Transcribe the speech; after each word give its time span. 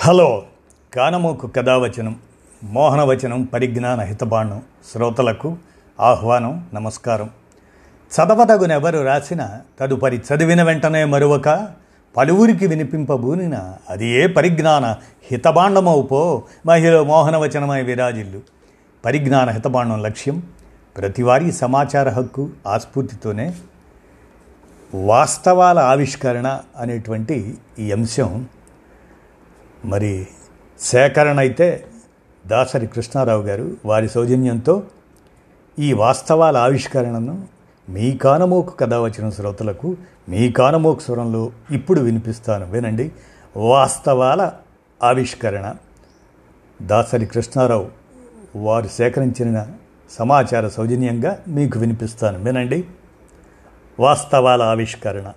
Hello 0.00 0.42
కానమోకు 0.94 1.46
కథావచనం 1.46 2.16
మోహనవచనం 2.64 3.42
పరిజ్ఞాన 3.42 4.00
హితబాణం 4.00 4.62
శ్రోతలకు 4.92 5.56
ఆహ్వానం 6.00 6.66
నమస్కారం. 6.74 7.30
చదవదగునెవరు 8.14 8.98
రాసిన 8.98 9.60
తదుపరి 9.80 10.16
చదివిన 10.16 10.62
వెంటనే 10.62 11.04
మరొక 11.04 11.68
పలువురికి 12.16 12.66
వినిపింపబూనిన 12.66 13.74
అది 13.90 14.06
ఏ 14.06 14.26
పరిజ్ఞాన 14.26 14.96
హితబాండమవుపో 15.30 16.42
మహిళ 16.66 17.00
మోహనవచనమై 17.00 17.82
విరాజిల్లు. 17.82 18.40
పరిజ్ఞాన 19.04 19.50
హితబాండం 19.50 20.02
లక్ష్యం 20.02 20.42
ప్రతివారీ 20.96 21.52
సమాచార 21.52 22.08
హక్కు 22.08 22.50
ఆస్ఫూర్తితోనే. 22.66 23.54
వాస్తవాల 24.94 25.78
ఆవిష్కరణ 25.78 26.60
అనేటువంటి 26.76 27.58
ఈ 27.78 27.92
అంశం 27.92 28.46
మరి 29.84 30.26
సేకరణ 30.80 31.38
అయితే 31.38 31.84
దాసరి 32.46 32.86
కృష్ణారావు 32.86 33.42
గారు 33.42 33.76
వారి 33.84 34.08
సౌజన్యంతో 34.08 34.82
ఈ 35.78 35.92
వాస్తవాల 35.92 36.56
ఆవిష్కరణను 36.56 37.44
మీ 37.88 38.16
కానమోకు 38.16 38.70
కథ 38.70 38.94
వచ్చిన 38.94 39.30
శ్రోతలకు 39.30 39.96
మీ 40.28 40.52
కానమోకు 40.52 41.00
స్వరంలో 41.00 41.52
ఇప్పుడు 41.70 42.00
వినిపిస్తాను. 42.00 42.70
వినండి. 42.70 43.12
వాస్తవాల 43.56 44.52
ఆవిష్కరణ. 45.02 45.74
దాసరి 46.82 47.26
కృష్ణారావు 47.26 47.88
వారు 48.56 48.88
సేకరించిన 48.88 49.66
సమాచార 50.10 50.68
సౌజన్యంగా 50.68 51.38
మీకు 51.48 51.78
వినిపిస్తాను. 51.78 52.44
వినండి. 52.44 52.84
వాస్తవాల 54.00 54.62
ఆవిష్కరణ. 54.62 55.32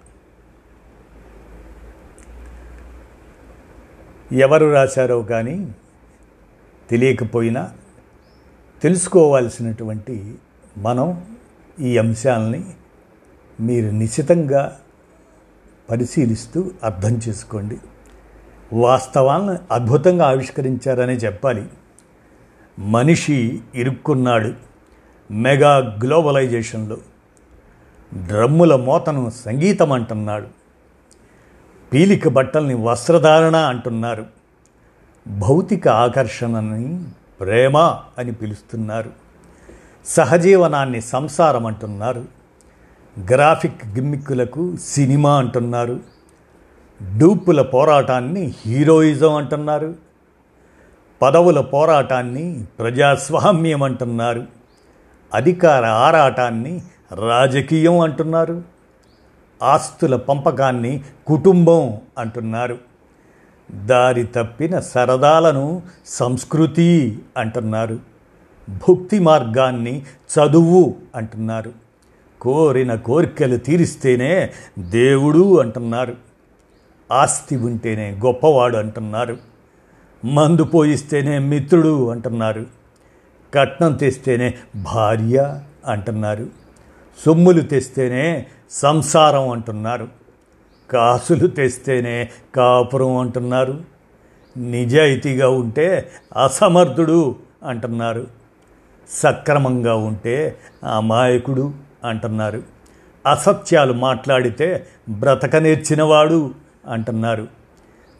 ఎవరు 4.32 4.72
రాశారో 4.72 5.22
కానీ 5.22 5.76
తెలియకపోయినా 6.90 7.72
తెలుసుకోవాల్సినటువంటి 8.82 10.36
మనం 10.78 11.26
ఈ 11.80 11.98
అంశాలని 11.98 12.66
మీరు 13.60 13.92
నిశ్చితంగా 13.92 14.80
పరిశీలిస్తూ 15.90 16.72
అర్థం 16.84 17.20
చేసుకోండి. 17.28 17.78
వాస్తవాలను 18.74 19.60
అద్భుతంగా 19.72 20.26
ఆవిష్కరించారనే 20.26 21.14
చెప్పాలి. 21.14 21.66
మనిషి 22.80 23.62
ఇరుక్కున్నాడు 23.76 24.54
మెగా 25.34 26.00
గ్లోబలైజేషన్లో. 26.04 26.98
డ్రమ్ముల 28.28 28.76
మోతను 28.76 29.30
సంగీతం 29.30 29.92
అంటున్నాడు 29.92 30.61
పీలిక 31.94 32.28
బట్టల్ని 32.28 32.74
వస్త్రధారణ 32.74 33.56
అంటున్నారు. 33.56 34.26
భౌతిక 35.28 35.88
ఆకర్షణని 35.88 37.04
ప్రేమ 37.40 37.78
అని 38.18 38.32
పిలుస్తున్నారు. 38.32 39.10
సహజీవనాన్ని 40.06 41.02
సంసారం 41.02 41.66
అంటున్నారు. 41.66 42.26
గ్రాఫిక్ 43.32 43.86
గిమ్మిక్కులకు 43.86 44.76
సినిమా 44.76 45.36
అంటున్నారు. 45.36 46.00
డూపుల 47.18 47.62
పోరాటాన్ని 47.62 48.54
హీరోయిజం 48.66 49.36
అంటున్నారు. 49.36 49.96
పదవుల 51.22 51.62
పోరాటాన్ని 51.62 52.66
ప్రజాస్వామ్యం 52.80 53.84
అంటున్నారు. 53.84 54.46
అధికార 55.34 55.86
ఆరాటాన్ని 55.86 56.82
రాజకీయం 57.14 58.00
అంటున్నారు. 58.00 58.81
ఆస్తుల 59.62 60.16
పంపకాన్ని 60.16 61.04
కుటుంబం 61.28 61.98
అంటున్నారు. 62.18 62.78
దారి 63.86 64.24
తప్పిన 64.24 64.80
సరదాలను 64.80 65.82
సంస్కృతి 66.06 67.20
అంటున్నారు. 67.38 68.00
భక్తి 68.70 69.20
మార్గాన్ని 69.20 70.02
చదువు 70.02 70.96
అంటున్నారు. 71.16 71.72
కోరిన 72.42 72.96
కోరికలు 72.96 73.58
తీరిస్తేనే 73.58 74.50
దేవుడు 74.80 75.60
అంటున్నారు. 75.60 76.16
ఆస్తి 77.12 77.56
ఉంటేనే 77.56 78.20
గొప్పవాడు 78.26 78.78
అంటున్నారు. 78.78 79.38
మందు 80.26 80.64
పోయిస్తేనే 80.64 81.40
మిత్రుడు 81.40 82.10
అంటున్నారు. 82.10 82.66
కట్నం 83.54 83.94
తెస్తేనే 83.94 84.54
భార్య 84.76 85.62
అంటున్నారు. 85.86 86.48
సొమ్ములు 87.26 87.62
తెస్తేనే 87.62 88.46
సంసారం 88.72 89.50
అంటున్నారు. 89.50 90.08
కాసులు 90.92 91.48
తెస్తేనే 91.48 92.30
కాపురం 92.56 93.18
అంటున్నారు. 93.18 93.82
నిజాయితీగా 94.58 95.50
ఉంటే 95.50 96.12
అసమర్థుడు 96.44 97.36
అంటున్నారు. 97.68 98.28
సక్రమంగా 99.10 99.96
ఉంటే 99.96 100.58
అమాయకుడు 100.96 101.74
అంటున్నారు. 102.06 102.64
అసత్యాలు 103.32 103.94
మాట్లాడితే 103.94 104.88
బ్రతక 105.10 105.56
నేర్చినవాడు 105.56 106.52
అంటున్నారు. 106.88 107.48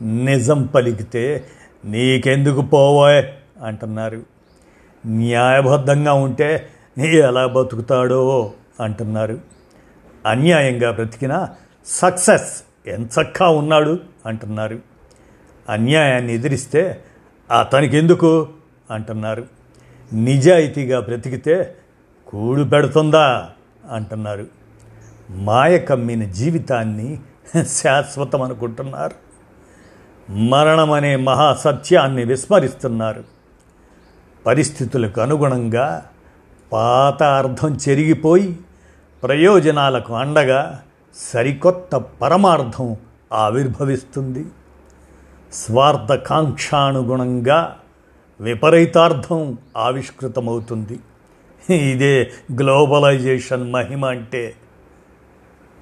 నిజం 0.02 0.64
పలికితే 0.64 1.48
నీకెందుకు 1.86 2.62
పోవాయ్ 2.62 3.26
అంటున్నారు. 3.64 4.22
న్యాయబద్ధంగా 5.06 6.14
ఉంటే 6.14 6.68
ఎలా 7.00 7.48
బతుకుతాడో 7.48 8.52
అంటున్నారు. 8.80 9.61
అన్యాయంగా 10.26 10.92
బ్రతికిన 10.92 11.48
సక్సెస్ 11.86 12.64
ఎంచక్కా 12.88 13.50
ఉన్నాడు 13.50 14.00
అంటున్నారు. 14.26 14.80
అన్యాయాన్ని 15.70 16.34
ఎదిరిస్తే 16.34 17.04
అతనికెందుకు 17.60 18.50
అంటున్నారు. 18.92 19.46
నిజాయితీగా 20.14 21.00
బ్రతికితే 21.00 21.76
కూడు 22.28 22.64
పెడుతుందా 22.64 23.50
అంటున్నారు. 23.92 24.48
మాయ 25.30 25.78
కమ్మిన 25.78 26.32
జీవితాన్ని 26.32 27.20
శాశ్వతం 27.64 28.42
అనుకుంటున్నారు. 28.42 29.32
మరణం 30.32 30.92
అనే 30.92 31.16
మహాసత్యాన్ని 31.16 32.24
విస్మరిస్తున్నారు. 32.26 33.24
పరిస్థితులకు 34.46 35.22
అనుగుణంగా 35.22 36.06
పాత 36.74 37.24
అర్థం 37.24 37.78
చెరిగిపోయి 37.90 38.60
ప్రయోజనాలకు 39.24 40.14
అండగా 40.14 40.82
సరికొత్త 41.16 41.96
పరమార్థం 41.96 42.96
ఆవిర్భవిస్తుంది. 43.34 44.46
స్వార్థకాంక్షానుగుణంగా 45.54 47.78
విపరీతార్థం 48.42 49.58
ఆవిష్కృతమవుతుంది. 49.78 51.00
ఇదే 51.76 52.32
గ్లోబలైజేషన్ 52.56 53.72
మహిమ 53.72 54.06
అంటే. 54.06 54.54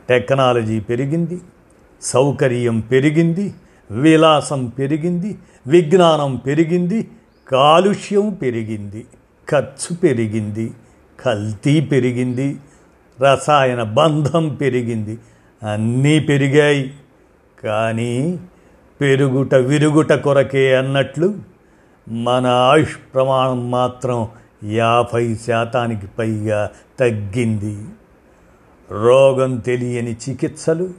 టెక్నాలజీ 0.10 0.80
పెరిగింది 0.80 1.42
సౌకర్యం 2.02 2.80
పెరిగింది 2.80 3.54
విలాసం 3.92 4.66
పెరిగింది 4.66 5.38
విజ్ఞానం 5.68 6.36
పెరిగింది 6.36 7.12
కాలుష్యం 7.50 8.30
పెరిగింది 8.30 9.06
ఖర్చు 9.50 9.96
పెరిగింది 9.96 10.72
కల్తీ 11.20 11.82
పెరిగింది 11.82 12.60
రసాయన 13.22 13.84
బంధం 13.84 14.50
పెరిగింది. 14.50 15.20
అన్నీ 15.72 16.20
పెరిగాయి. 16.20 16.94
కానీ 17.64 18.40
పెరుగుట 19.02 19.56
విరుగుట 19.56 20.14
కొరకే 20.14 20.76
అన్నట్లు 20.76 21.34
మన 22.10 22.48
ఆయుష్ 22.48 22.98
ప్రమాణం 23.14 23.72
మాత్రం 23.72 24.28
యాభై 24.64 25.36
శాతానికి 25.36 26.08
పైగా 26.08 26.70
తగ్గింది. 27.00 27.86
రోగం 28.92 29.58
తెలియని 29.58 30.16
చికిత్సలు 30.30 30.90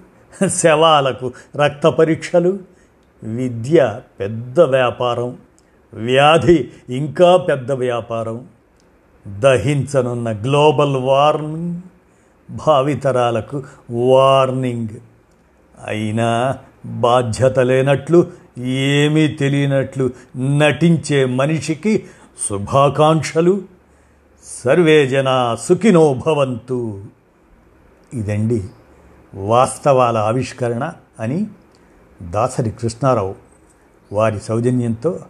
శవాలకు 0.47 1.33
రక్త 1.57 1.87
పరీక్షలు 1.87 2.59
విద్య 3.23 4.01
పెద్ద 4.21 4.61
వ్యాపారం 4.61 5.37
వ్యాధి 5.95 6.69
ఇంకా 6.91 7.37
పెద్ద 7.37 7.73
వ్యాపారం. 7.73 8.45
దహించనున్న 9.41 10.33
గ్లోబల్ 10.33 10.97
వార్మింగ్ 10.97 11.81
భావితరాలకు 12.51 13.63
వార్నింగ్. 13.91 14.89
అయినా 15.87 16.57
బాధ్యత 16.87 17.59
లేనట్లు 17.59 18.27
ఏమీ 18.59 19.29
తెలియనట్లు 19.29 20.11
నటించే 20.37 21.25
మనిషికి 21.25 22.07
శుభాకాంక్షలు. 22.49 23.61
సర్వే 24.65 25.07
జన 25.07 25.57
సుఖినో 25.69 26.15
భవంతు. 26.27 27.05
ఇదండి 28.15 28.65
వాస్తవాల 29.35 30.19
ఆవిష్కరణ 30.19 30.93
అని 31.21 31.47
దాసరి 32.31 32.71
కృష్ణారావు 32.71 33.35
వారి 34.13 34.41
సౌజన్యంతో 34.41 35.21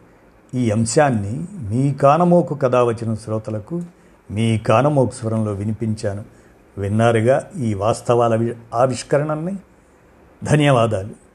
ఈ 0.54 0.70
అంశాన్ని 0.70 1.44
మీ 1.60 1.94
కానమోకు 1.94 2.54
కథ 2.54 2.76
వచ్చిన 2.76 3.14
శ్రోతలకు 3.14 3.82
మీ 4.30 4.58
కానమోకు 4.58 5.14
స్వరంలో 5.14 5.52
వినిపించాను. 5.52 6.39
విన్నారుగా 6.78 7.50
ఈ 7.56 7.74
వాస్తవాల 7.74 8.54
ఆవిష్కరణని 8.74 9.56
ధన్యవాదాలు. 10.44 11.29